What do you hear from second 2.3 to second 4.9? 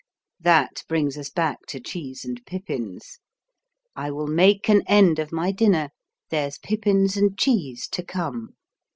pippins: I will make an